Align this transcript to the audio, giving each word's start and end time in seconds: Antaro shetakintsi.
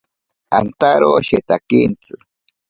Antaro 0.59 1.11
shetakintsi. 1.27 2.13